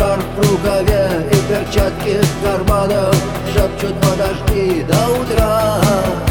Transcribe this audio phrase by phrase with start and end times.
[0.00, 3.14] шарф в рукаве и перчатки в карманах
[3.52, 6.29] Шепчут подожди до утра.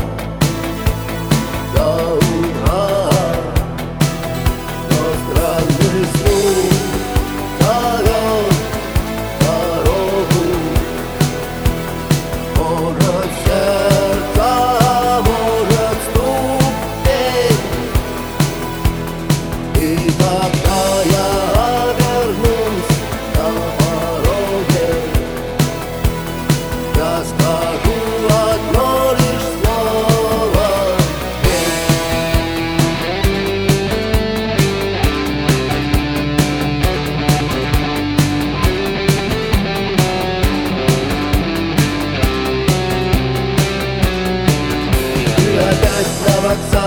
[46.21, 46.79] stomach's